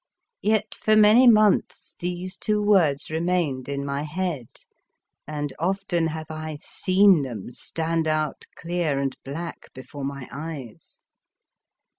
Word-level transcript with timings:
Yet 0.41 0.73
for 0.73 0.95
many 0.95 1.27
months 1.27 1.95
these 1.99 2.35
two 2.35 2.59
words 2.59 3.11
remained 3.11 3.69
in 3.69 3.85
my 3.85 4.01
head, 4.01 4.47
and 5.27 5.53
often 5.59 6.07
have 6.07 6.31
I 6.31 6.57
seen 6.63 7.21
them 7.21 7.51
stand 7.51 8.07
out 8.07 8.45
clear 8.55 8.97
and 8.97 9.15
black 9.23 9.71
before 9.75 10.03
my 10.03 10.27
eyes. 10.31 11.03